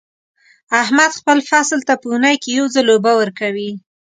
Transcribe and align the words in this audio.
احمد 0.81 1.11
خپل 1.19 1.37
فصل 1.49 1.79
ته 1.87 1.93
په 2.01 2.07
اونۍ 2.11 2.35
کې 2.41 2.49
یو 2.57 2.65
ځل 2.75 2.87
اوبه 2.93 3.11
ورکوي. 3.17 3.71